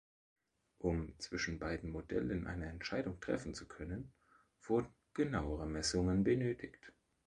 [0.79, 4.11] Um zwischen beiden Modellen eine Entscheidung treffen zu können,
[4.63, 6.91] wurden genauere Messungen benötigt.